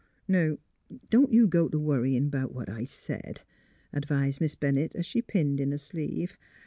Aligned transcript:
Now 0.27 0.57
don't 1.11 1.31
you 1.31 1.45
go 1.45 1.69
t' 1.69 1.77
worryin' 1.77 2.31
'bout 2.31 2.55
what 2.55 2.69
I 2.69 2.85
said," 2.85 3.43
advised 3.93 4.41
Miss 4.41 4.55
Bennett, 4.55 4.95
as 4.95 5.05
she 5.05 5.21
pinned 5.21 5.59
in 5.59 5.71
a 5.71 5.77
sleeve. 5.77 6.35